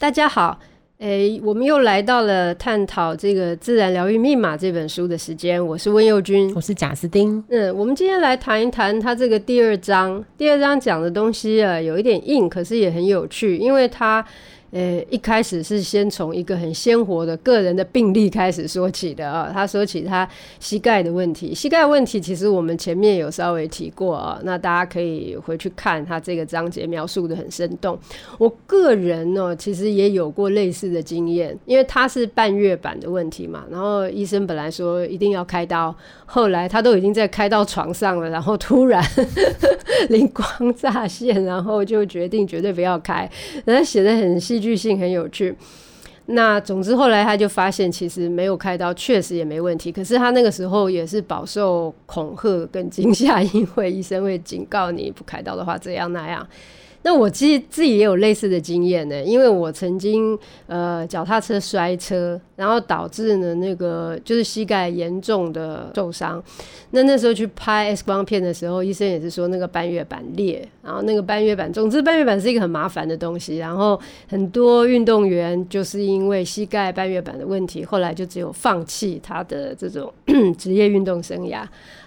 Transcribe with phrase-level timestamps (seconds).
[0.00, 0.58] 大家好，
[1.00, 5.62] 诶、欸，我们又来到了探讨这个《自然疗愈密码》这本书的时间。
[5.64, 7.44] 我是温佑君，我是贾斯汀。
[7.50, 10.24] 嗯，我们今天来谈一谈它这个第二章。
[10.38, 14.24] 第二章讲的东西啊，有一点硬，可是也很有趣，因为它。
[14.72, 19.50] 呃，一开始是先从一个很鲜活的个人的病例开始说起的啊。
[19.52, 20.28] 他说起他
[20.60, 24.38] 膝盖的问题，膝盖问题其实我们前面有稍微提过啊。
[24.44, 27.98] 那大家可以回去看他这个章节，描述的很生动。
[28.38, 33.64] 我个人呢，其实也有过类似的经验，因为他是半月板的问题嘛。
[33.68, 35.92] 然后医生本来说一定要开刀，
[36.26, 39.04] 后来他都已经在开到床上了，然后突然
[40.10, 43.28] 灵光乍现，然后就决定绝对不要开。
[43.64, 44.59] 然后写得很细。
[44.60, 45.56] 戏剧性很有趣。
[46.26, 49.90] 那总之后来他就发现，其实没有开刀，确实也没问题。
[49.90, 56.46] 可是他那个时候也是饱受恐吓跟惊吓，因为医生会警告你不开刀的话，这样那样。
[57.02, 66.42] 那我其实自己也有类似的经验呢，因为我曾经呃脚踏车摔车，然后导致呢那个就是膝盖严重的受伤。
[66.90, 73.56] 那那时候去拍 X 光片的时候，医生也是说那个半月板裂，然后那个半月板，总之半月板是一个很麻烦的东西。
[73.58, 80.12] 然后很多运动员就是因为膝盖半月板的问题，后来就只有放弃他的这种
[80.58, 81.62] 职业运动生涯。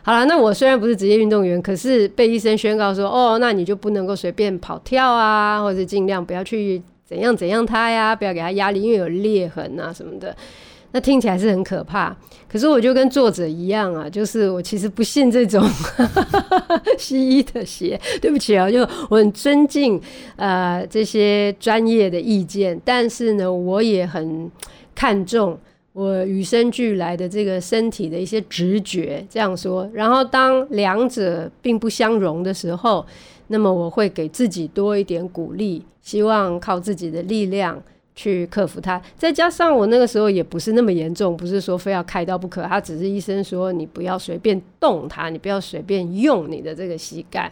[0.06, 10.36] 好了，那我虽然不是职业运动员，可是被医生宣告说，哦，那你就不能够随便跑跳啊，或者尽量不要去怎样怎样他呀，不要给他压力，因为有裂痕啊什么的。
[10.92, 12.16] 那听起来是很可怕。
[12.48, 15.68] 可是我就跟作者一样啊，就是我其实不信这种
[17.00, 18.00] 西医的邪。
[18.22, 20.00] 对不起啊，就我很尊敬
[20.36, 24.52] 呃这些专业的意见，但是呢，我也很
[24.94, 25.58] 看重。
[25.94, 29.88] 我与生俱来的这个身体的一些直觉，这样说。
[29.94, 33.06] 然后当两者并不相容的时候，
[33.48, 37.82] 那么我会给自己多一点鼓励，希望靠自己的力量
[38.16, 39.02] 去克服它。
[39.18, 47.52] 再加上我那个时候也不是那么严重，不是说非要开刀不可，他只是医生说你不要随便动它，你不要随便用你的这个膝盖。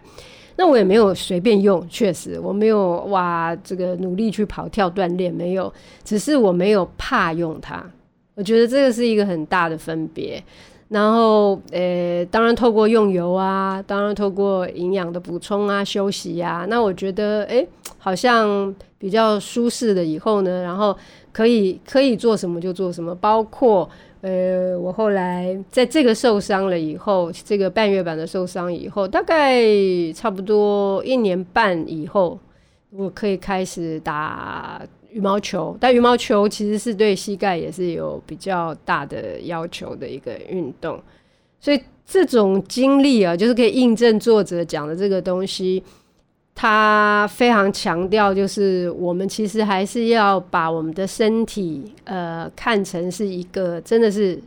[0.57, 7.84] 那我也没有随便用，确实我没有哇这个努力去跑跳锻炼，没有，只是我没有怕用它。
[8.35, 10.44] 我觉得这个是一个很大的分别，
[10.91, 17.66] 然后，呃，当然透过用油啊，当然透过营养的补充啊、休息啊，那我觉得，哎，
[17.97, 20.94] 好像比较舒适的以后呢，然后
[21.31, 29.63] 可以可以做什么就做什么，包括，呃，我后来在这个受伤了以后，这个半月板的受伤以后，大概
[30.13, 32.38] 差不多一年半以后，
[32.90, 34.81] 我可以开始打。
[35.11, 41.01] 羽毛球，但羽毛球其实是对膝盖也是有比较大的要求的一个运动，
[41.59, 45.83] 所以这种经历啊，就是可以印证作者讲的这个东西。
[46.53, 54.39] 他非常强调，就是我们其实还是要把我们的身体，呃，看成是一个真的是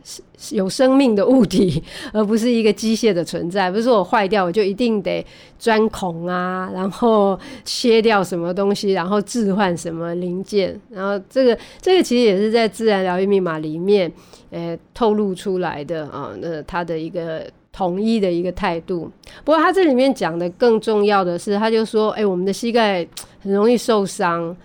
[0.51, 1.83] 有生命的物体，
[2.13, 3.69] 而不是一个机械的存在。
[3.69, 5.25] 不是我坏掉，我就一定得
[5.59, 10.79] 钻孔啊，然后切掉什么东西，然后置换什么零件。
[10.89, 14.09] 然后这个这个其实也是在《自然疗愈密码》里面，
[14.51, 16.31] 呃，透露出来的啊。
[16.39, 17.45] 那他的一个。
[17.75, 19.11] 统一的一个态度。
[19.43, 23.05] 不过他这里面讲的更重要的是，他就说：“哎，我们的膝盖
[23.43, 24.55] 很容易受伤。”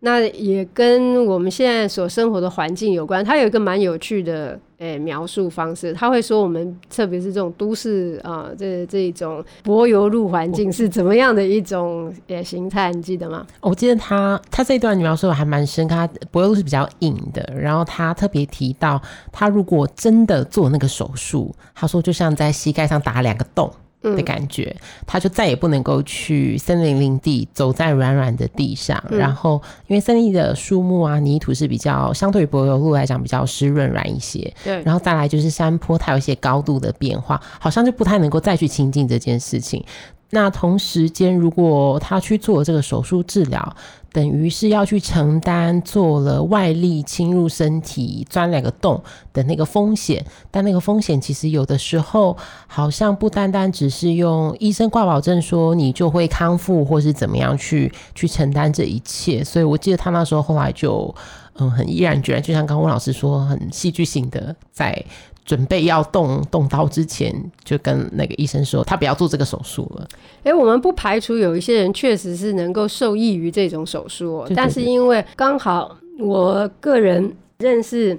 [0.00, 3.22] 那也跟我们现在所生活的环境有关。
[3.24, 12.90] 他有一个蛮有趣的诶、欸、描述方式，他会说我们特别是这种都市啊，这这种柏油路环境是怎么样的一种诶、欸、形态？
[12.92, 13.46] 你记得吗？
[13.60, 17.52] 我记得他他这一段描述的还蛮深刻，他柏油路是比较硬的。
[17.54, 19.00] 然后他特别提到，
[19.30, 23.70] 他如果真的做那个手术，他说就像在膝盖上打两个洞。
[24.02, 24.74] 的感觉，
[25.06, 29.02] 他就再也不能够去森林林地，走在软软的地上。
[29.10, 34.52] 嗯、然后，因为森林的树木啊、泥土是比较相对于柏油路来讲比较湿润软一些。
[34.64, 34.82] 对。
[34.82, 39.84] 然后再来就是山坡，它有一些高度的变化，好像就不太能够再去亲近这件事情。
[40.32, 43.76] 那同时间，如果他去做这个手术治疗，
[44.12, 49.02] 等于是要去承担做了外力侵入身体、钻两个洞
[49.32, 50.24] 的那个风险。
[50.50, 52.36] 但那个风险其实有的时候
[52.66, 59.44] 好像不单单只是用医生挂保证说你就会康复，或是怎么样去去承担这一切。
[59.44, 61.14] 所以我记得他那时候后来就
[61.54, 65.04] 嗯很毅然决然，就像刚刚温老师说，很戏剧性的在。
[65.44, 67.34] 准备要动动刀之前，
[67.64, 70.08] 就跟那个医生说，他不要做这个手术了。
[70.38, 78.18] 哎、欸，我们不排除有一些人确实是能够受益于这种手术，但是因为刚好我个人认识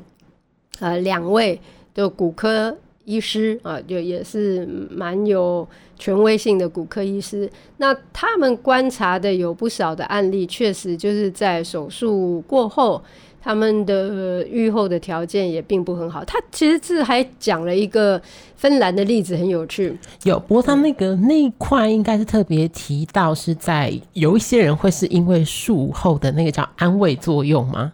[0.79, 1.59] 呃两位
[1.93, 2.77] 的骨科。
[3.03, 7.49] 医师啊，就也是蛮有权威性的骨科医师。
[7.77, 13.01] 那他们观察的有不少的案例，确实就是在手术过后。
[13.43, 16.23] 他们的愈后的条件也并不很好。
[16.25, 18.21] 他其实是还讲了一个
[18.55, 19.97] 芬兰的例子，很有趣。
[20.23, 27.91] 有，不过他那个那一块应该是特别提到，是在有一些人会是因为术后的那个叫安慰作用吗？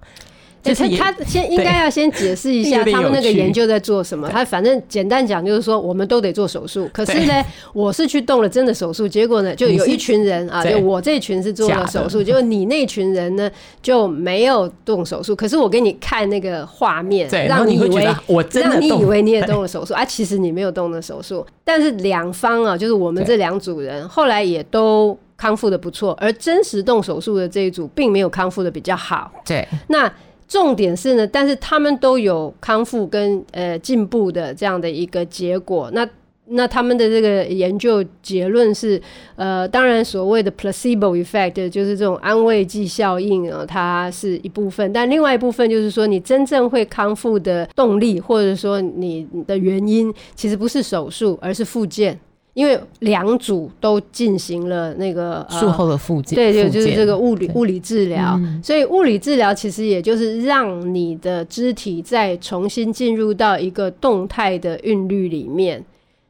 [0.68, 4.28] 就是他先应该要先解释一下 他们那个研究在做什么。
[4.30, 6.90] 他反正简单讲就是说，我们都得做手术。
[6.94, 7.44] 可是呢，
[7.74, 13.50] 我是去动了真的手术，结果呢，就有一群人啊，就我这一群是做了手术，结果你那群人呢
[13.82, 15.36] 就没有动手术。
[15.36, 21.46] 可是我给你看那个画面，让你以为我让你以为你也动了手术啊，其实你没有动的手术。
[21.64, 29.32] 但是两方啊，就是我们这两组人后来也都康复的不错，而真实动手术的这一组并没有康复的比较好。
[29.46, 30.12] 对，那。
[30.48, 35.90] 重点是呢，但是他们都有康复跟呃进步的这样的一个结果。
[35.94, 36.08] 那
[36.50, 39.02] 那他们的这个研究结论是，
[39.36, 44.94] 呃，当然所谓的 placebo effect 就是这种安慰剂效应啊，它是一部分。
[44.94, 52.18] 但另外一部分就是说，你真正会康复的动力，或者说你的原因，其实不是手术，而是复健。
[52.58, 65.86] 因为两组都进行了那个术后的复健，对对，就是这个物理物理治疗，所以物理治疗其实也就是让你的肢体再重新进入到一个动态的韵律里面。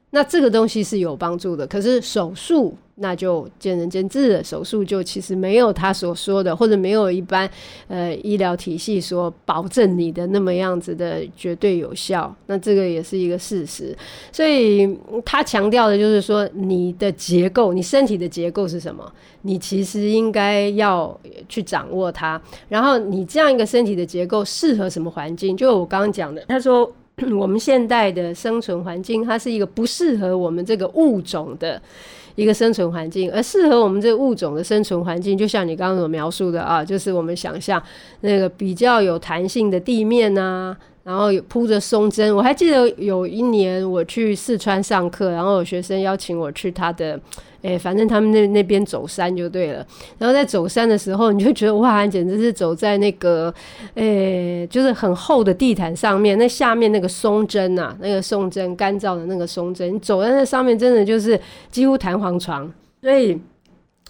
[0.09, 4.43] 那这个东西是有帮助的，可是手术那就见仁见智了。
[4.43, 7.49] 手术就其实没有他所说的，或者没有一般
[7.87, 12.35] 呃医疗体系所保证你的那么样子的绝对有效。
[12.47, 13.95] 那这个也是一个事实。
[14.31, 19.11] 所以他强调的就是说，你的结构，你身体的结构是什么？
[19.43, 22.41] 你其实应该要去掌握它。
[22.67, 25.55] 然后你这样一个身体的结构适合什么环境？
[25.55, 26.91] 就我刚刚讲的，他说。
[27.35, 31.81] 我们现代的生存环境，它是一个不适合我们这个物种的
[32.35, 37.81] 一个生存环境，而适合我们这个物种的生存环境，就像你刚刚所描述的啊，就是我们想象
[38.21, 40.77] 那个比较有弹性的地面啊。
[41.07, 47.17] 然后有铺着松针，我还记得有一年我去四川上课，然后有学生邀请我去他的，
[47.61, 49.87] 诶，反正他们那那边走山就对了。
[50.17, 53.53] 然后在走山的时候，你就觉得哇，简直是走在那个，
[53.93, 61.39] 诶，就是很厚的地毯上面，那下面那个松针啊，那个松针干燥的那个松针，你走在那上面，真的就是
[61.71, 62.69] 几乎弹簧床，
[63.01, 63.39] 所以。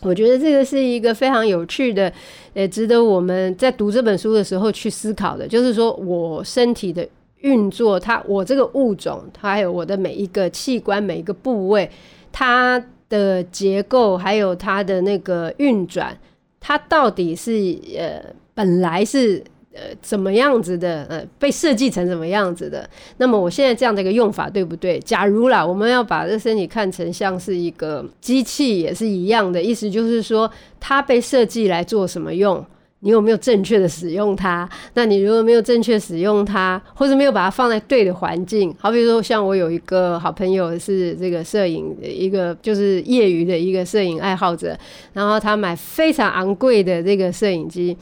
[0.02, 2.12] 我觉得这个是一个非常有趣的，
[2.54, 5.48] 也值得我们在读这本书的时候去思考的。
[5.48, 7.08] 就是说我身体的
[7.40, 11.90] 运作，它我这个物种，它还有我的每一个器官、每一个部位，
[12.32, 16.18] 它的结构，还有它的那个运转，
[16.60, 17.52] 它到底是
[17.98, 18.24] 呃
[18.54, 19.44] 本来是。
[19.78, 21.06] 呃，怎么样子的？
[21.08, 22.90] 呃，被设计成怎么样子的？
[23.18, 25.00] 那么我现在这样的一个用法对不对？
[25.02, 32.66] 假如啦，我们要把这身体看成像是一个机器，也是一样的意思，就是说它被设计来做什么用？
[33.02, 34.68] 你有没有正确的使用它？
[34.96, 44.76] 那你如果没有正确使用它，或者没有把它放在对的环境，好比说像我有一个好朋友是这个摄影的，一个就是业余的一个摄影爱好者，
[45.14, 47.96] 然后他买非常昂贵的这个摄影机。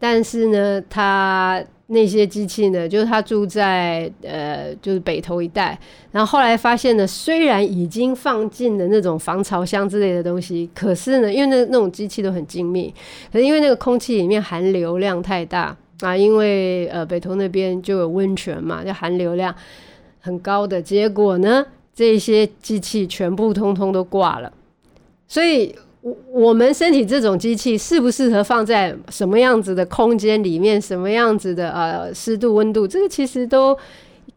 [0.00, 5.78] 但是呢，他那些机器呢，就是他住在呃，就是北投一带，
[6.10, 12.94] 然后后来发现呢，虽然已经放进了那种防潮箱之类的东西，可是呢，因为那那种机器都很精密，
[13.30, 19.54] 可是因为那个空气里面含硫量太大啊，因为呃北投那边就有温泉嘛，就含硫量
[20.20, 24.50] 很高的，结果呢，这些机器全部通通都挂了，
[25.28, 25.74] 所以。
[26.02, 30.80] 我我们身体这种机器适不适合放在什么样子的空间里面？
[30.80, 32.88] 什么样子的呃湿度、温度？
[32.88, 33.76] 这个其实都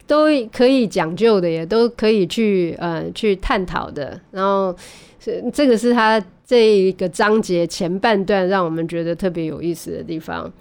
[0.06, 4.20] 都可以讲究的，也都可以去呃去探讨的。
[4.32, 4.76] 然后
[5.20, 10.52] 是这个是他这一个章节前半段让我们觉得特别有意思的地方。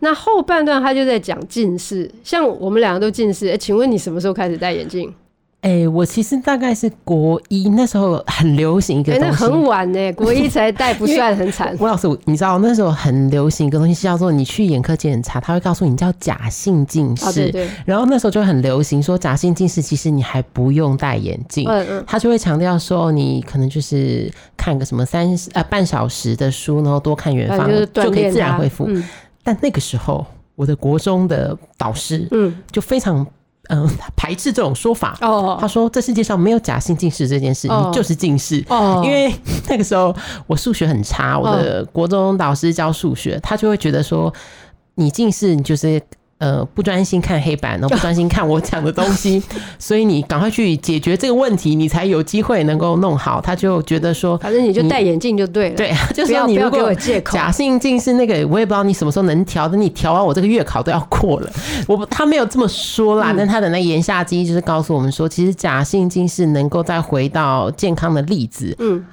[0.00, 5.10] 那后半段他就在讲近视，像我们两个都近视，哎，请问你什么时候开始戴眼镜？
[5.62, 11.76] 哎、欸，我其实大概是国一那时候很流行一个东西，欸、那很晚呢， 国一才戴不算很惨。
[11.78, 17.52] 吴老师，你知道那时候很流行一个东西叫做你去眼科检查，他会告诉你叫假性近视。
[17.84, 21.68] 然后那时候就很流行说假性近视，其实你还不用戴眼镜。
[21.68, 22.04] 嗯嗯。
[22.06, 28.86] 他就会强调说你可能就是看个什么三呃半小时的书，然后多看远方，就，就可以自然恢复。
[28.88, 29.04] 嗯、
[29.42, 30.24] 但那个时候
[30.54, 33.26] 我的国中的导师嗯就非常。
[33.70, 35.16] 嗯，排斥这种说法。
[35.20, 38.64] 哦，他说这世界上没有假性近视这件事，你就是近视。
[38.68, 39.32] 哦，因为
[39.68, 40.14] 那个时候
[40.46, 44.32] 我数学很差，我的国中老师教数学，他就会觉得说，
[44.96, 46.02] 你近视，你就是
[46.40, 49.40] 呃不专心看黑板，然后 不专心看我讲的东西，
[49.78, 53.40] 所以你赶快去解决这个问题，你才有机会能够弄好。
[53.40, 55.76] 他就觉得说，反正你就戴眼镜就对了。
[55.76, 56.92] 对， 就是说你如果
[57.30, 61.50] 假性近视那个，我也不知道你什么时候能调，等你调完，我这个月考都要过了。
[61.86, 69.04] 我他没有这么说啦，嗯、但他的那言下之意就是告诉我们说，其实假性近视能够再回到健康的例子，嗯，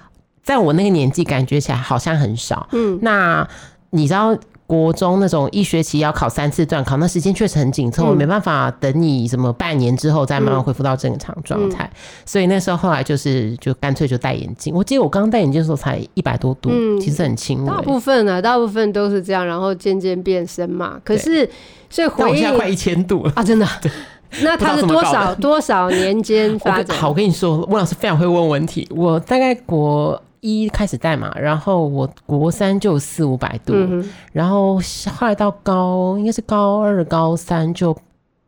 [0.43, 2.67] 在我那个年纪感觉起来好像很少。
[2.71, 3.45] 嗯，那
[3.89, 4.33] 你知道？
[4.67, 14.75] 国中那种一学期要考三次段考，那时间确实很紧凑，我、嗯、没办法等你什么半年之后再慢慢恢复到正常状态，嗯、所以那时候后来就是就干脆就戴眼镜。
[14.75, 17.65] 我记得我刚戴眼镜的时候才一百多度，嗯、其实很轻。
[17.65, 20.99] 大部分啊，大部分都是这样，然后渐渐变深嘛。
[21.01, 21.49] 可是
[21.89, 23.65] 所以回忆，我现在快一千度了啊，真的。
[24.43, 26.97] 那他是多少多少年间发展？
[26.97, 28.85] 好，我跟你说，温老师非常会问问题。
[28.91, 30.21] 我大概国。
[30.47, 34.75] 一开始戴嘛，然后我国三就四五百度，嗯、然后
[35.13, 37.95] 后来到高应该是高二、高三就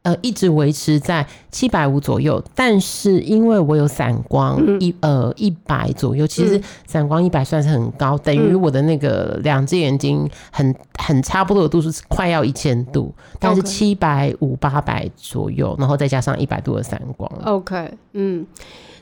[0.03, 2.41] 呃一直维持在七百五左右。
[2.56, 17.29] 但是因为我有散光、嗯、一呃一百左右，其实散光一百算是很高，嗯、等于我的那个两只眼睛很很差不多的度数是快要一千度，但是七百五八百左右，然后再加上一百度的散光。
[17.44, 18.46] OK，嗯。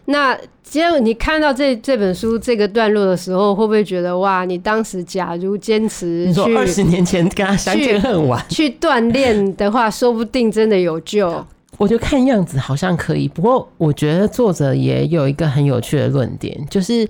[0.10, 4.46] 那既然你看到这这本书这个段落的时候，会不会觉得哇？
[4.46, 11.46] 你当时假如坚持去二十年前跟他相见恨晚， 去锻炼的话，说不定真的有救。
[11.78, 17.08] 我就看样子好像可以，不过我觉得作者也有一个很有趣的论点，就是。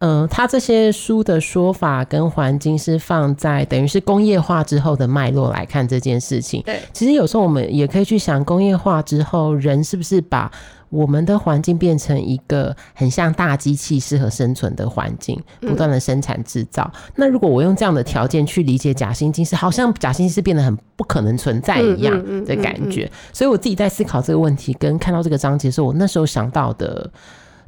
[0.00, 6.62] 嗯、呃，他这些书的说法跟环境是放在等于是工业化之后的脉络来看这件事情。
[6.66, 10.52] 对，其实有时候我们也可以去想，工业化之后，人是不是把
[10.88, 16.90] 我们的环境变成一个很像大机器适合生存的环境，不断的生产制造。
[16.94, 23.10] 嗯、那如果我用这样的条件去理解假性近视，好像假性近视变得很不可能存在一样的感觉。
[23.32, 27.10] 所以我自己在思考这个问题，跟看到这个章节的时候，我那时候想到的。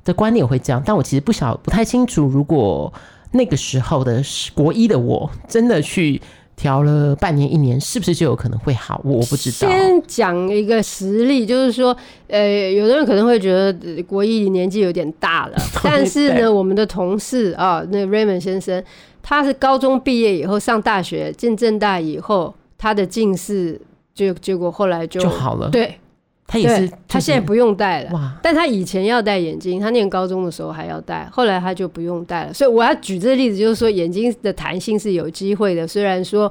[0.04, 2.90] 的观念会这样，但我其实不晓不太清楚，如果
[3.32, 4.22] 那个时候的
[4.54, 6.18] 国一的我真的去
[6.58, 9.00] 调了半年一年，是不是就有可能会好？
[9.04, 9.70] 我不知道。
[9.70, 11.96] 先讲一个实例，就是说，
[12.26, 18.82] 呃，有的人可能会觉得国一年纪有点大了， 但是呢，我们的同事啊，那 Raymond 先生，
[19.22, 23.80] 他是高中毕业以后上大学进正大以后，他的近视
[24.12, 25.94] 就结果后来就就好了，对。
[26.50, 28.12] 他也是，他现在不用戴了。
[28.14, 28.32] 哇！
[28.42, 32.54] 但他以前要戴眼镜，他念高中的时候还要戴，后来他就不用戴了。
[32.54, 35.86] 所以我要举这个例子，就是说眼睛的弹性是有机会的。
[35.86, 36.50] 虽然说，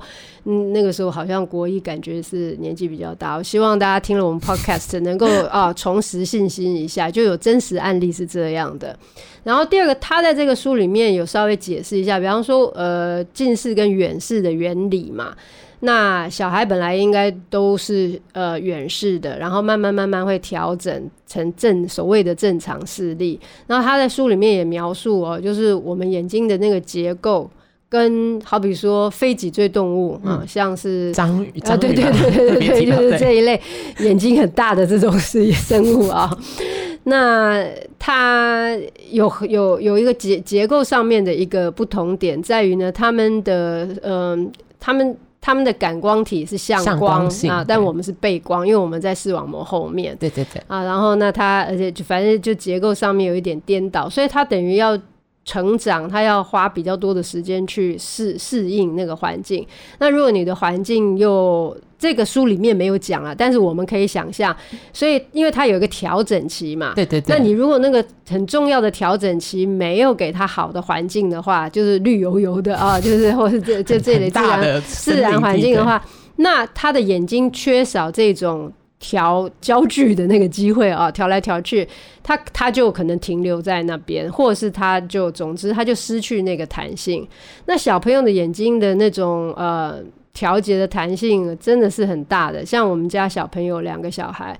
[0.49, 3.35] 嗯，那个时候好像国一感觉是年纪比较大。
[3.35, 8.97] 我希望大家听了我们 Podcast 能够啊重拾信心一下，就有真实案例是这样的。
[9.43, 15.35] 然后第二个，他在这个书里面有稍微解释一下，比方说呃近视跟远视的原理嘛。
[15.81, 23.39] 那小孩本来应该都是呃远视的，然后慢慢慢慢会调整成正所谓的正常视力。
[23.67, 27.47] 然后他在书里面也描述哦，就是我们眼睛的那个结构，
[27.89, 33.59] 跟好比说非脊椎动物、嗯、啊，像是章鱼，啊，对对对对对对， 就是这一类
[33.99, 36.29] 眼睛很大的这种是生物啊。
[37.05, 37.65] 那
[37.97, 38.77] 它
[39.11, 45.15] 有有有一个结结构上面的一个不同点在于呢，他们的嗯、呃，他们。
[45.39, 50.13] 他们的感光体是向光，光啊，但我们是背光，因为我们在视网膜后面。
[50.19, 54.99] 对对对啊，然后那它而且就反正就结构上面有一点颠倒，所以它等于要。
[55.47, 59.65] 成长，他要花比较多的时间去适适应那个环境。
[59.97, 64.53] 那如果你的环境又这个书里面没有讲啊，但是我们可以想象，
[64.91, 67.33] 所以因为它有一个调整期嘛，对对对。
[67.33, 76.03] 那你如果那个很重要的调整期没有给他好的环境的话，就是绿油油的啊，就是或是这这这类自然自然环境的话，
[76.35, 78.69] 那他的眼睛缺少这种。
[78.99, 81.87] 调焦距的那个机会啊， 调来调去，
[82.23, 87.27] 他他就可能停留在那边，或者是他就总之他就失去那个弹性。
[87.65, 90.01] 那小朋友的眼睛的那种呃
[90.33, 94.59] 调节的弹性真的是很大的，像我们家小朋友两个小孩，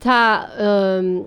[0.00, 1.24] 他嗯。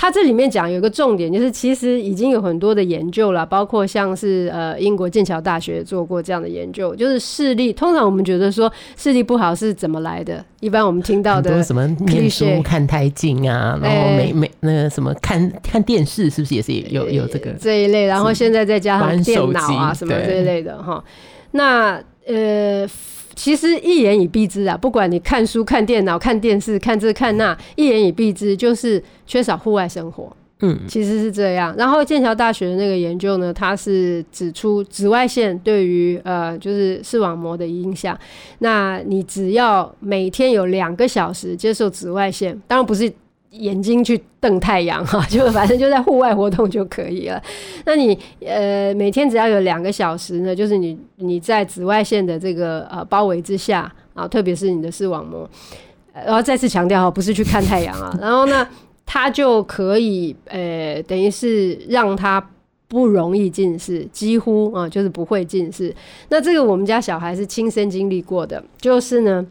[0.00, 7.70] 他这里面讲有一个重点，就是其实已经有很多的研究了，包括像是呃英国剑桥大学做过这样的研究，就是视力。
[7.70, 10.42] 通常我们觉得说视力不好是怎么来的？
[10.60, 18.06] 一般我们听到的什么念书看太近啊，然后没没那个什么看看电视，是不是也是有有这个这一类？
[18.06, 21.04] 然后现在再加上电脑啊什么这一类的哈。
[21.50, 22.88] 那呃。
[23.40, 30.30] 其实一言以蔽之啊，不管你看书、看电脑、看电视、看这看那，一言以蔽之就是缺少户外生活。
[30.60, 31.74] 嗯，其实是这样。
[31.78, 38.14] 然后剑桥大学的那个研究呢，它是指出紫外线对于呃就是视网膜的影响。
[38.58, 43.10] 那你只要每天有两个小时接受紫外线，当然不是
[43.50, 47.42] 眼睛去瞪太阳哈， 就反正就在户外活动就可以了。
[47.84, 55.48] 那你呃每天只要有两个小时呢，就是你你在紫外线的这个呃包围之下啊，特别是你的视网膜。
[56.12, 58.16] 然后再次强调哈，不是去看太阳啊。
[58.20, 58.66] 然后呢，
[59.06, 62.44] 它就可以呃，等于是让它
[62.88, 65.94] 不容易近视，几乎啊就是不会近视。
[66.28, 69.46] 那这个我们家小孩是亲身经历过的，就是呢，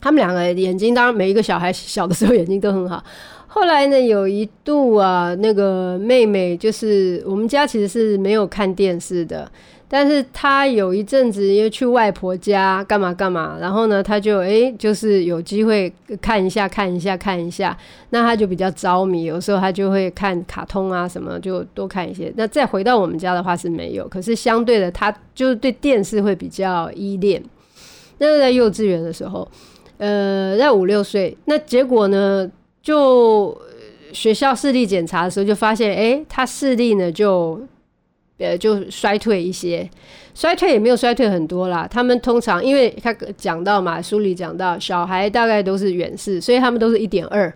[0.00, 3.02] 他们两个眼睛，当然每一个小孩小的时候眼睛都很好。
[3.46, 9.50] 后来呢，有一度啊，那个妹妹就是我们家其实是没有看电视的。
[9.90, 15.90] 但是她有一阵子因为去外婆家干嘛干嘛，然后呢，她就诶、就是有机会
[16.20, 17.74] 看一下看一下看一下，
[18.10, 22.30] 那她就比较着迷，有时候她就会看卡通啊什么，就多看一些。
[22.36, 27.42] 那再回到我们家的话是没有，可是相对的，她就是对电视会比较依恋。
[28.18, 29.48] 那在幼稚园的时候，
[29.98, 32.50] 呃，在五六岁，那结果呢，
[32.82, 33.56] 就
[34.12, 37.60] 学校视力检查的时候就发现，诶、他视力呢就。
[38.40, 39.90] 呃，就衰退一些，
[40.32, 41.88] 衰退也没有衰退很多啦。
[41.90, 47.52] 他们通常因为他讲到嘛，书里讲到小孩大概都是远视，所以他们都是一点二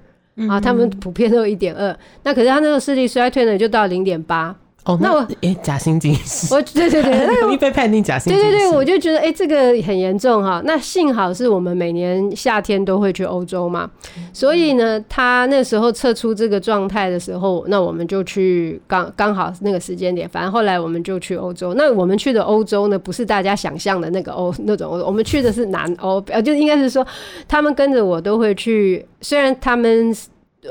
[0.48, 1.96] 啊，他们普遍都一点二。
[2.24, 4.52] 那可是他那个视力衰退呢，就到零点八。
[4.84, 8.50] 哦，那我诶、欸，假性近视，我对对对，很 容易被判定假性近视。
[8.50, 10.60] 对对对，我就觉得诶、欸，这个很严重哈。
[10.64, 13.88] 那幸好是我们每年夏天都会去欧洲嘛，
[14.32, 20.28] 所以呢，他那时候测出这个状态的时候，那我们就去刚刚好那个时间点。
[20.28, 21.74] 反正后来我们就去欧洲。
[21.74, 27.06] 那我们去的欧洲呢，不是大家想象的那个欧那种欧，我们去的是南欧，呃，就应该是说
[27.46, 30.12] 他们跟着我都会去，虽然他们。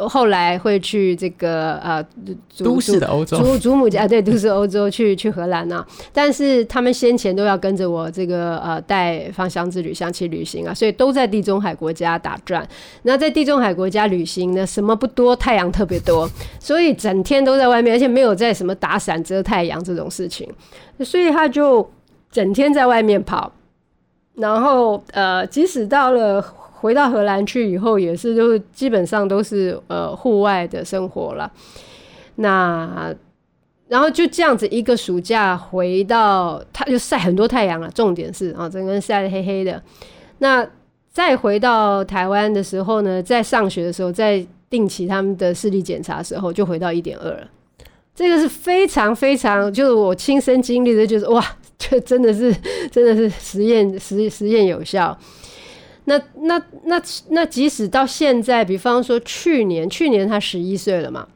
[0.07, 2.01] 后来会去这个呃，
[2.59, 5.85] 都市的欧洲，祖祖母家对，都市欧洲去去荷兰啊。
[6.13, 12.65] 但是他们先前都要跟着我这个呃带芳香之旅、香气旅行啊，所以都在地中海国家打转。
[13.03, 20.49] 那在地中海国家旅行呢，什么不多，太阳特别多，所以整天都在外面，而且没有在什么打伞遮太阳这种事情，
[21.03, 21.91] 所以他就
[22.31, 23.51] 整天在外面跑。
[24.35, 26.41] 然后呃，即使到了。
[26.81, 31.51] 回到荷兰去以后，也是就基本上都是呃户外的生活了。
[32.35, 33.13] 那
[33.87, 37.89] 然后就这样子一个暑假回到，他就晒很多太阳了。
[37.91, 39.81] 重点是啊，整个人晒得黑黑的。
[40.39, 40.67] 那
[41.11, 47.47] 再回到台湾的时候呢，在上学的时候，在定期他们的视力检查的时候，就回到一点二了。
[48.15, 51.45] 这个是非常非常，就是我亲身经历的，就是哇，
[51.77, 52.53] 这真的是
[52.89, 55.17] 真的是实验实实验有效。
[56.05, 61.27] 那那那那，即使到现在，比方说去年，去年他十一岁了嘛。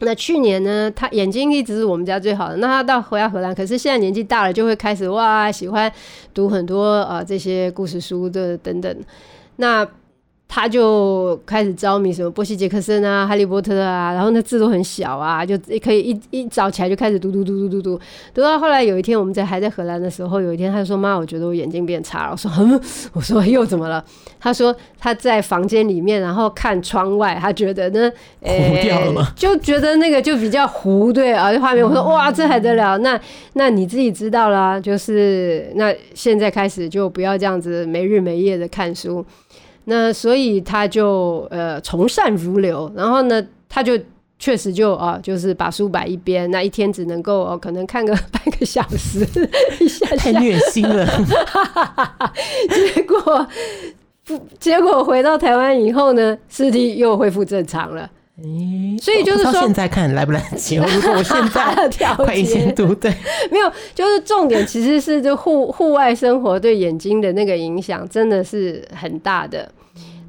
[0.00, 2.56] 那去年呢，他眼睛一直是我们家最好的。
[2.56, 5.90] 那他到回到荷兰，可是现在年纪大了，就会开始哇，喜欢
[6.34, 8.96] 读很多啊、这些故事书的等等。
[9.56, 9.86] 那。
[10.48, 18.00] 他就开始着迷什么波西·杰克森啊、哈利波特啊，然后那字都很小啊，就可以一一早起来就开始读读读读读读，
[18.32, 22.80] 读到后来有一天我们在还在荷兰的时候，有一天他就说：“妈，我觉得我眼睛变差了。”我说：“嗯。”
[23.12, 24.02] 我说：“又怎么了？”
[24.40, 29.22] 他说：“他在房间里面，然后看窗外，他觉得呢， 糊掉了吗？
[29.26, 31.84] 欸、就觉得那个就比较糊，对啊，画面。
[31.84, 32.96] 我说：哇，这还得了？
[32.98, 33.20] 那
[33.54, 39.22] 那你自己知道啦，就是那现在开始就不要这样子没日没夜的看书。”
[39.88, 43.98] 那所以他就呃从善如流，然后呢，他就
[44.38, 49.26] 确实就啊、呃，就是把书摆一边，那一天只能够、呃、可能看个半个小时，
[49.80, 51.06] 一下下太虐心了。
[52.94, 53.46] 结果
[54.24, 58.10] 不，结果回到台湾以后呢，视力又恢复正常了。
[58.44, 60.76] 欸、所以就是说，现在看来不来得及？
[60.76, 63.10] 如果我现在 快一千度，对，
[63.50, 69.66] 没有，就是重点其实是就户户外生活对眼睛的那个影响真的是很大的。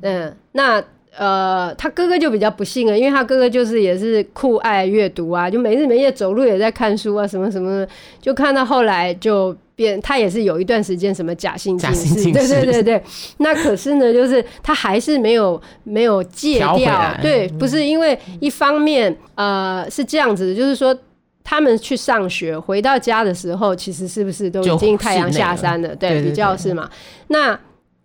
[0.01, 0.81] 嗯，那
[1.17, 7.89] 呃，他哥哥就比较不幸了，因为他哥哥就是也是酷爱阅读啊，就没日没夜走路也在看书啊，什么什么的，
[8.21, 9.53] 就看到后来就。
[9.77, 13.03] 变，他也是有一段时间什么假性近视，对对对对。
[13.37, 20.97] 那可是呢，就是他还是没有没有戒掉，对，不是因为一方面呃是这样子的，就是说
[21.43, 25.95] 他们去上学回到家的时候，其实是不是都已经太阳下山了？
[25.95, 26.89] 对，比较是嘛。
[27.27, 27.57] 那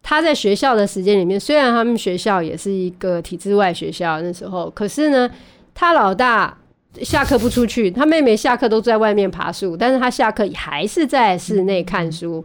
[0.03, 5.31] 他在学校的时间里面，虽然他们学校也是一个体制外学校，那时候，可是呢，
[5.75, 6.59] 他老大。
[7.01, 12.45] 下课不出去，他妹妹下课都在外面爬树，但是他下课还是在室内看书。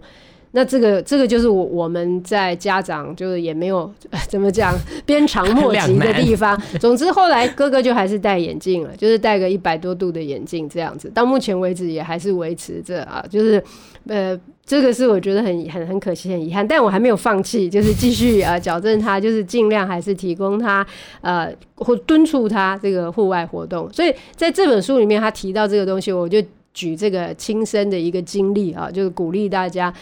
[0.57, 3.93] 那这个这个就是我我们在家长就是也没有
[4.27, 4.73] 怎么讲
[5.05, 6.59] 鞭长 莫及的地方。
[6.79, 11.11] 总之后来哥哥就还是戴眼镜了，就是戴个一百多度的眼镜这样子。
[11.13, 13.63] 到目前为止也还是维持着啊，就是
[14.07, 20.83] 呃这个是我觉得很很很可惜很遗憾，但我还没有放弃，就是继续啊矫正他，就是尽量还是提供他
[21.21, 23.87] 呃或敦促他这个户外活动。
[23.93, 26.41] 所以在这本书里面他提到这个东西，我就
[26.73, 29.93] 举这个亲身的一个经历啊，就是鼓励大家。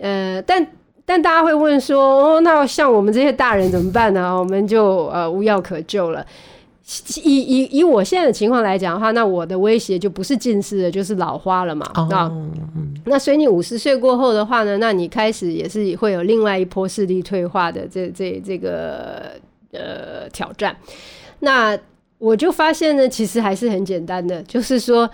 [0.00, 0.66] 呃，但
[1.04, 4.32] 但大家会问说，哦，那像我们这些大人怎么办呢？
[4.38, 6.24] 我们就呃无药可救了。
[7.22, 11.86] 以以以我现在的情况来讲的话，那我的威胁就不是近视了，就是老花了嘛。
[11.94, 12.32] 啊、oh.，
[13.04, 19.32] 那所以你五十岁过后的话呢，那你开始也是会有另外一波视力退化的这这这个
[19.72, 20.76] 呃挑战。
[21.40, 21.78] 那
[22.18, 25.08] 我就发现呢，其实还是很简单的，就是说。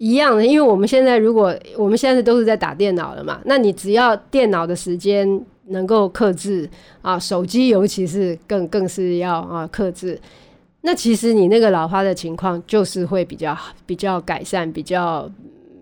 [0.00, 6.66] 一样的，因为我们现在如果我们现在都是在打电脑了嘛，那你只要电脑的时间能够克制
[7.02, 10.18] 啊，手机尤其是更更是要啊克制，
[10.80, 15.30] 那其实你那个老花的情况就是会比较比较改善，比较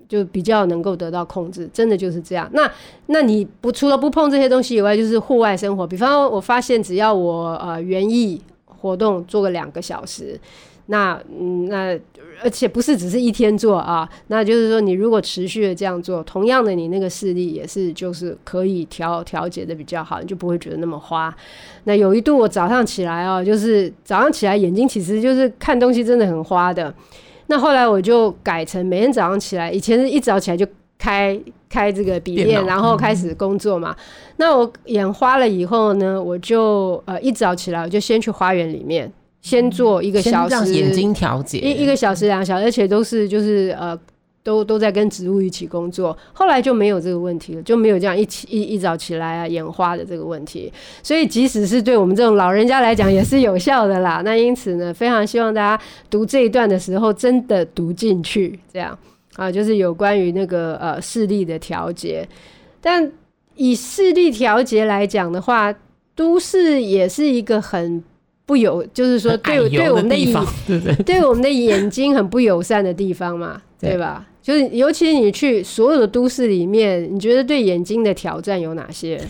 [0.09, 2.51] 就比较能够得到控制，真的就是这样。
[2.53, 2.69] 那
[3.07, 10.37] 那你不除了不碰这些东西以外，就是户外生活，比方我发现只要我呃园艺活动做个两个小时。
[10.91, 11.99] 那嗯，那
[12.43, 21.35] 而且不是只是一天做啊，那就是说你如果持续的这样做，同样的你那个视力也是就是可以调调节的比较好，你就不会觉得那么花。
[21.85, 26.93] 那有一度我早上起来哦，就是早上起来眼睛其实就是看东西真的很花的。
[27.49, 33.95] 那后来我就改成每天早上起来，以前是一早起来就开开这个笔电，然后开始工作嘛。
[34.37, 39.13] 那我眼花了以后呢，我就呃一早起来我就先去花园里面。
[39.41, 43.99] 先做一个小时，让眼睛调节一一个小时两小时，而且都是就是呃，
[44.43, 46.17] 都都在跟植物一起工作。
[46.33, 50.73] 后来就没有这个问题了，就没有这样一起一一早起来啊眼花的这个问题。
[51.03, 54.21] 所以即使是对我们这种老人家来讲，也是有效的啦。
[54.27, 58.99] 那因此呢，非常希望大家读这一段的时候，真的读进去，这样
[59.37, 62.29] 啊，就是有关于那个呃视力的调节。
[62.81, 63.11] 但
[63.55, 65.73] 以视力调节来讲的话，
[66.17, 68.03] 都市也是一个很。
[68.49, 70.35] 不友，就是说对对我们的眼，
[70.67, 74.27] 对对，对我们的眼睛很不友善的地方嘛，对吧？
[74.43, 79.21] 就是尤其你去所有的都市里面，你觉得对眼睛的挑战有哪些？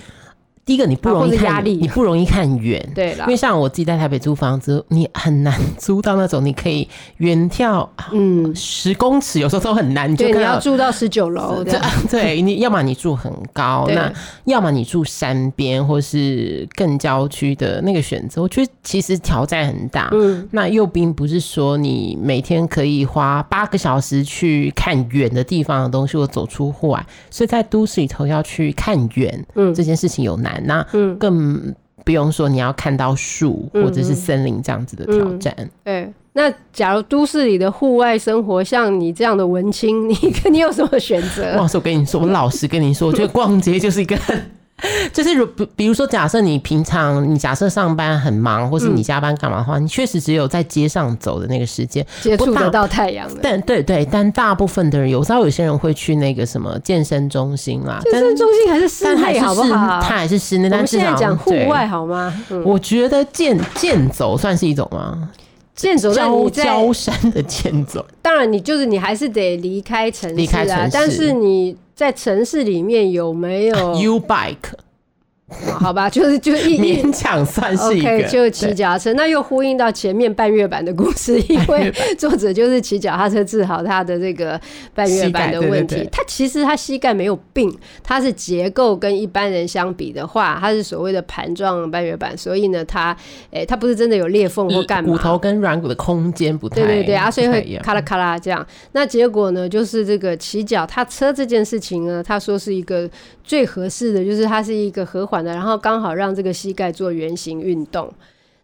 [0.68, 1.76] 第一个，你不容易看，压力。
[1.76, 14.12] 你不容易看远， 对，因为像我自己在台北租房子，你很难租到那种你可以远眺，嗯，十公尺有时候都很难，对，你要住到十九楼，对， 对，你要么你住很高，那
[14.44, 30.57] 要么你住山边或是更郊区的那个选择，我觉得其实挑战很大，嗯，那又并不是说你每天可以花八个小时去看远的地方的东西，或走出户外，所以在都市里头要去看远，嗯，这件事情有难。
[30.66, 30.86] 那
[31.18, 35.54] 更不用说你要看到树或者是森林这样子的挑战。
[35.84, 40.16] 对、那假如都市里的户外生活，像你这样的文青，你
[40.50, 41.56] 你有什么选择？
[41.56, 44.40] 哇，我跟你说，我老实跟你说，我觉得逛街就是一个很。
[45.12, 53.28] 就是如比比如说，假设你平常你假设上班很忙，或是你加班干嘛的话，嗯、你确实只有在街上走的那个时间接触得到太阳。
[53.42, 60.00] 但对对，但大部分的人有时候有些人会去那个什么健身中心啦，健身中心还是室内好不好？
[60.00, 60.70] 它还是室内。
[60.70, 62.32] 但是现在讲户外好吗？
[62.50, 65.28] 嗯、我觉得健健走算是一种吗？
[65.74, 71.76] 健走在你在郊山的健走，当然你就是你还是得离开城市啊，离开城市，但是你。
[71.98, 74.70] 在城市里面有没有 U bike？
[75.80, 79.14] 好吧，就是就一勉强算是一个，okay, 就骑脚踏车。
[79.14, 84.60] 那又呼应到前面半月板的故事，因为作者就是骑脚踏车治好他的这个
[84.94, 86.06] 半月板的问题。
[86.12, 93.16] 他其实他膝盖没有病，他是结构跟一般人相比的话，他是所谓的盘状半月板，所以呢，他
[93.50, 98.66] 诶、欸，他不是真的有裂缝或干嘛，骨头跟软骨的空间不太对对对啊，所以会咔啦咔啦这样。
[98.92, 103.08] 那结果呢，就是这个骑脚踏车这件事情呢，他说是一个
[103.42, 105.37] 最合适的，就是它是一个和缓。
[105.44, 108.12] 然后刚好让这个膝盖做圆形运动。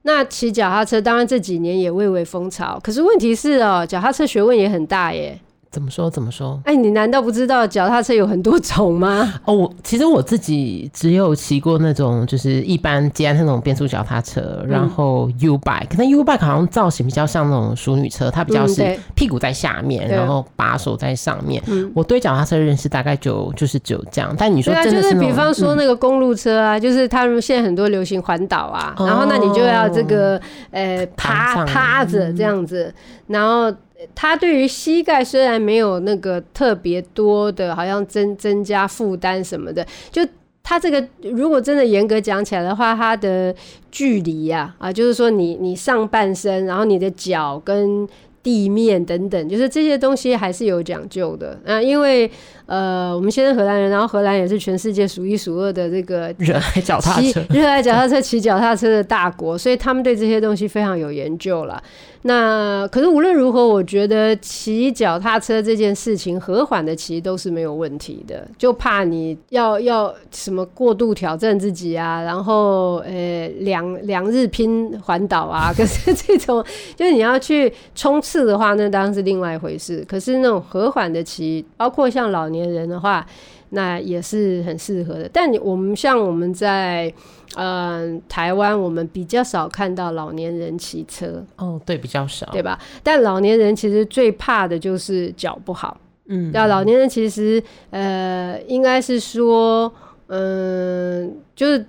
[0.03, 2.79] 那骑脚踏车，当然这几年也蔚为风潮。
[2.83, 5.41] 可是问题是哦，脚踏车学问也很大耶。
[5.75, 6.09] 怎么说？
[6.09, 6.61] 怎么说？
[6.65, 9.35] 哎，你难道不知道脚踏车有很多种吗？
[9.45, 15.89] 哦，我其实我自己只有骑过那种，就是一般捷安特那种变速脚踏车，嗯、然后 U bike。
[15.99, 21.61] 那 U bike 好像造型比较像那种淑女车，它比较是屁股在下面，嗯、然后把手在上面。
[21.93, 24.33] 我对脚踏车认识大概就就是只有这样。
[24.39, 32.95] 但你说真的是，就是比方说那个公路车啊，嗯、就是他们现在很多流行环岛啊，然后那你就要这个呃趴趴着这样子，
[33.27, 33.75] 然后。
[34.14, 40.27] 他对于膝盖虽然没有那个特别多的，好像增增加负担什么的，就
[40.62, 43.55] 他这个如果真的严格讲起来的话，他的
[43.90, 48.09] 距离呀，啊，就是说你你上半身，然后你的脚跟
[48.44, 52.30] 地面等等，就是这些东西还是有讲究的啊，因为。
[52.66, 61.83] 呃，我们现在荷兰人，然后荷兰也是全世界数一数二的这个热爱脚踏车、热爱脚踏车、骑脚踏车的大国，所以他们对这些东西非常有研究了。
[62.22, 76.64] 那可是无论如何，我觉得骑脚踏车这件事情和缓的骑都是没有问题的，就怕你要要什么过度挑战自己啊，然后呃两两日拼环岛啊， 可是这种
[76.96, 80.03] 就是你要去冲刺的话，那当然是另外一回事。
[80.09, 83.27] 可是那种和缓的骑，包括像老年人的话，
[83.68, 85.29] 那也是很适合的。
[85.31, 87.12] 但我们像我们在
[87.57, 91.44] 嗯、呃、台湾，我们比较少看到老年人骑车。
[91.57, 92.79] 哦，对，比较少，对吧？
[93.03, 96.01] 但老年人其实最怕的就是脚不好。
[96.27, 99.92] 嗯，那老年人其实呃，应该是说，
[100.29, 101.85] 嗯、呃，就是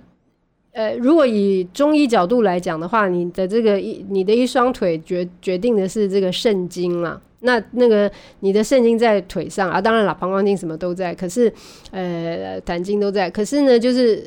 [0.76, 7.18] 呃，如果以中医角度来讲的话，你的这个一你的一双腿决决定的是这个肾经了。
[7.40, 8.10] 那那个
[8.40, 11.50] 你的肾经在腿上啊，当然了，膀胱经什么都在，可是
[11.90, 14.22] 呃胆经都在，可是呢，就是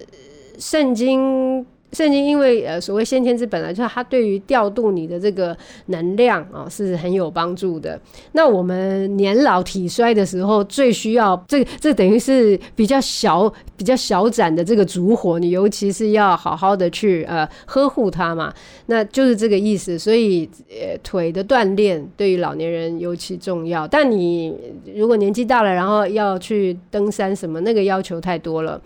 [0.57, 1.63] 肾经。
[1.91, 5.55] 肾经因为呃所谓先天之本来就是它对于调度你的这个
[5.87, 7.99] 能量啊、是很有帮助的。
[8.33, 18.53] 那我们年老体衰的时候最需要这这等于是比较小比较小盏的这个烛火，你尤其是要好好的去呃呵护它嘛，
[18.85, 19.97] 那就是这个意思。
[19.97, 23.87] 所以呃腿的锻炼对于老年人尤其重要。
[23.87, 24.55] 但你
[24.95, 28.79] 如果年纪大了，然后要去登山什么，那个要求太多了。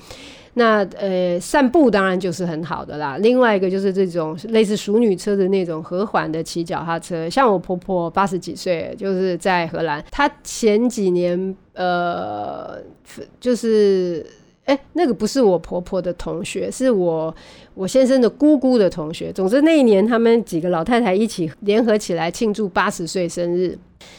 [0.56, 3.18] 那呃，散步当然就是很好的啦。
[3.18, 7.28] 另外一个就是这种类似淑女车的那种和缓的骑脚踏车。
[7.28, 12.78] 像我婆婆八十几岁，就是在荷兰，她前几年呃，
[13.40, 14.24] 就是
[14.66, 17.36] 哎、那个不是我婆婆的同学，是我
[17.74, 19.34] 我先生的姑姑的同学。
[19.34, 23.76] 总之那一年，他们几个老太太一起联合起来庆祝八十岁生日。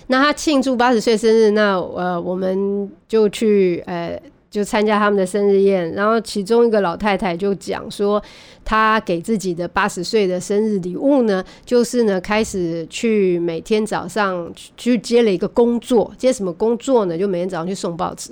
[0.09, 4.21] 那她庆祝八十岁生日，那呃，我们就去呃。
[4.55, 8.23] 就参加他们的生日宴，然后其中一个老太太就讲说，
[8.65, 17.19] 她给自己的八十岁的生日礼物呢，就是呢开始去每天早上去接了一个工作，接什么工作呢？
[17.19, 18.31] 就每天早上去送报纸，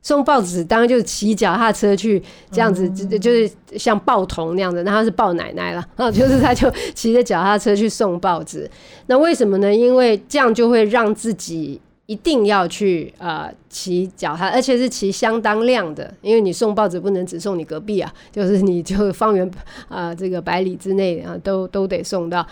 [0.00, 8.66] 送报纸当然就是骑脚踏车去这样子，就就是像报童那样子，那她是报奶奶了，然 后就是他就骑着脚踏车去送报纸。
[9.08, 9.74] 那为什么呢？
[9.74, 11.78] 因为这样就会让自己。
[12.10, 19.48] 一定要去呃骑脚踏，而且是骑相当量的，因为你送报纸不能只送你隔壁啊，就是你就方圆
[19.86, 22.44] 啊、呃、这个百里之内啊都都得送到。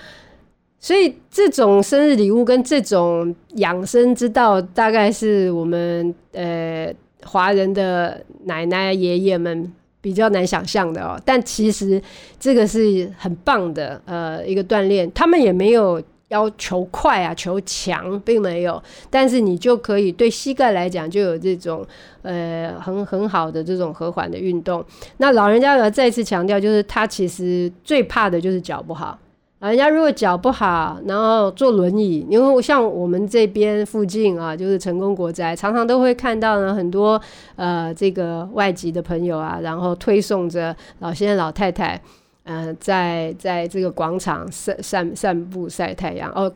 [0.78, 6.94] 所以这种生日礼物跟这种养生之道，大概是我们呃
[7.24, 11.20] 华人的奶奶爷爷们比较难想象的哦。
[11.24, 12.00] 但其实
[12.38, 16.00] 这个是很棒的呃一个锻炼，他们也没有。
[16.28, 21.86] 要求快啊，求强并没有，但是你就可以对膝盖来讲就有这种
[22.22, 24.84] 呃很很好的这种和缓的运动。
[25.16, 29.18] 那老人家要再次强调，就是他其实最怕的就是脚不好。
[29.60, 37.20] 老人家如果脚不好，然后坐轮椅，因为像我们这边附近啊，就是成功国宅，常常都会看到呢很多
[37.56, 42.00] 呃这个外籍的朋友啊，然后推送着老先生老太太。
[42.48, 46.50] 呃，在在这个广场散散散步晒太阳哦，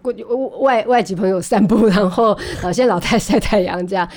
[0.60, 4.08] 外外籍朋友散步，然后老先老太晒太阳这样。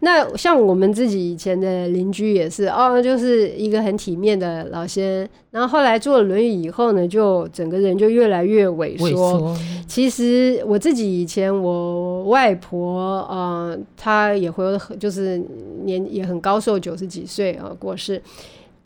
[0.00, 9.54] 那像我们自己以前的邻居也是哦，就是一个很体面的老先，然后后来坐了轮椅以后呢，就整个人就越来越萎缩。
[9.86, 14.64] 其实我自己以前我外婆呃，她也会
[14.98, 15.42] 就是
[15.84, 18.22] 年也很高寿，九十几岁啊过世。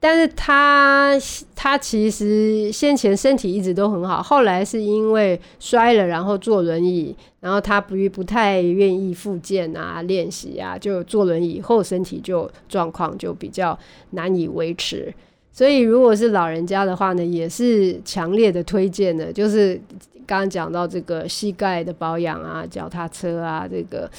[0.05, 1.12] 但是他
[1.55, 13.79] 他其实先前身体一直都很好，后来是因为摔了，然后坐轮椅，然后他不不太愿意复健啊、练习啊，就坐轮椅后身体就状况就比较
[14.11, 15.15] 难以维持。
[15.53, 19.81] 所以如果是老人家的话呢，也是强烈的推荐的，就是
[20.27, 24.11] 刚刚讲到这个膝盖的保养啊、脚踏车啊，这个。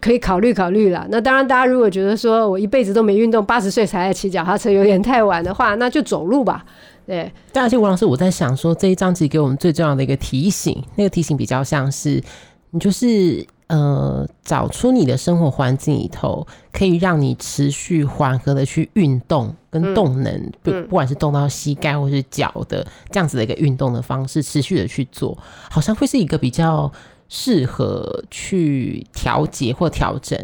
[0.00, 1.04] 可以考虑考虑了。
[1.10, 6.64] 那当然，大家如果觉得说我一辈子都没运动，八十岁才来骑脚踏车有点太晚的话，那就走路吧。
[7.04, 12.22] 对，但而且吴老师，我在想说这一章其实给我们最重要的一个提醒，那个提醒比较像是
[12.70, 25.38] 你就是呃，找出你的生活环境里头可以让你持续缓和的去运动跟动能，不、嗯、不管是动到膝盖或是脚的这样子的一个运动的方式，持续的去做，
[25.70, 26.92] 好像会是一个比较。
[27.32, 30.36] 适合去调节或调整，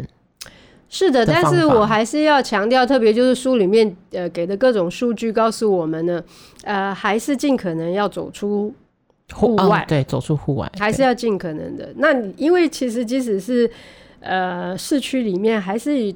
[0.88, 6.22] 是的，但是我还是要强调，特别就是书里面呃给的各种数据告诉我们呢，
[6.62, 8.72] 呃，还是尽可能要走出
[9.32, 11.92] 户外，哦，对，走出户外，还是要尽可能的。
[11.96, 13.70] 那因为其实即使是
[14.20, 16.14] 呃市区里面，还是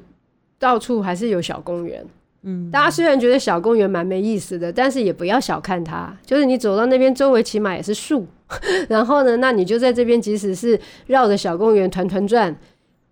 [0.57, 2.05] 到处还是有小公园。
[2.43, 6.11] 嗯，大家虽然觉得小公园蛮没意思的，但是也不要小看它。
[6.25, 8.25] 就是你走到那边，周围起码也是树。
[8.89, 12.53] 然后呢，那你就在这边，即使是绕着小公园团团转，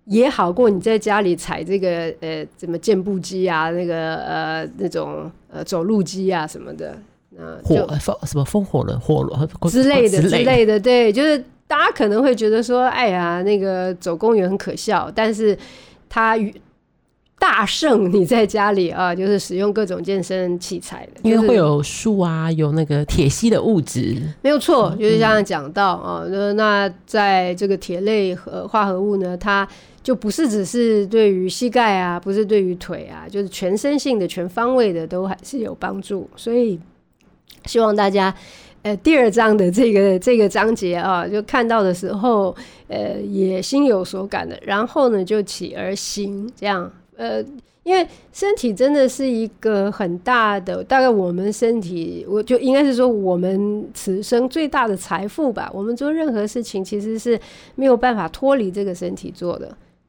[0.05, 6.97] 也好过你在家里踩这个呃怎么健步机啊，那个呃那种呃走路机啊什么的。
[7.39, 15.57] 那火风什么风火轮、火轮之类的之类的，对，就是大家可能会觉得说，哎呀，那个走公园很可笑，但是
[16.09, 16.53] 它与
[17.39, 29.65] 大胜你在家里啊，就是使用各种健身器材的，因为会有树啊，有那个铁吸的物质，没有错，就是像讲到啊，那那在这个铁类和化合物呢，它
[30.03, 36.77] 就不是只是对于膝盖啊，不是对于腿啊，就是全身性的、全方位的都还是有帮助，所以
[37.69, 38.33] 希望大家
[38.81, 42.55] 呃第二章的这个 这个章节啊，就看到的时候
[42.87, 46.91] 呃也心有所感的，然后呢就起而行这样。
[47.15, 47.43] 呃，
[47.83, 55.69] 因为身体真的是一个很大的，大概我们身体，我就应该是说我们此生最大的财富吧。
[55.73, 57.39] 我们做任何事情，其实是
[57.75, 59.67] 没有办法脱离这个身体做的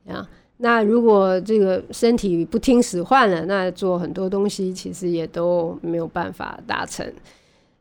[0.09, 0.27] 啊。
[0.59, 7.05] 那如果这个身体不听使唤了，那做很多东西其实也都没有办法达成。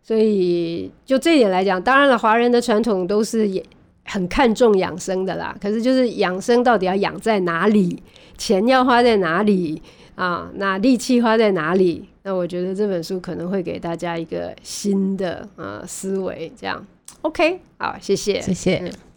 [0.02, 3.64] 所以就这一点来讲，当然了，华人的传统都是也
[4.06, 5.56] 很看重养生的啦。
[5.62, 8.02] 可是就是养生到底要养在哪里？
[8.38, 9.82] 钱要花在哪里
[10.16, 10.50] 啊？
[10.56, 12.08] 那力气花在哪里？
[12.24, 16.52] 那我觉得这本书可能会给大家一个新的啊思维。
[16.60, 16.86] 这样
[17.22, 18.78] ，OK，好，谢谢，谢谢。
[18.78, 19.09] 嗯